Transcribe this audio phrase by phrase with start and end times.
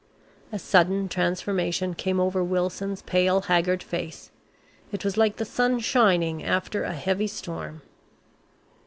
[0.51, 4.31] A sudden transformation came over Wilson's pale, haggard face.
[4.91, 7.83] It was like the sun shining after a heavy storm.